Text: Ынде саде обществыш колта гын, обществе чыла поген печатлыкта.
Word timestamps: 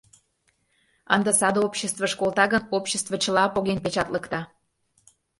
Ынде 1.15 1.31
саде 1.39 1.59
обществыш 1.67 2.13
колта 2.19 2.45
гын, 2.53 2.63
обществе 2.77 3.15
чыла 3.23 3.43
поген 3.55 3.79
печатлыкта. 3.83 4.41